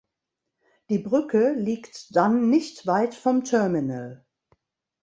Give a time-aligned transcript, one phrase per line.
[0.89, 4.25] Die Brücke liegt dann nicht weit vom Terminal.